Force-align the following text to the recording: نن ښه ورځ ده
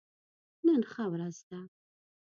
نن 0.65 0.81
ښه 0.91 1.03
ورځ 1.13 1.37
ده 1.49 1.59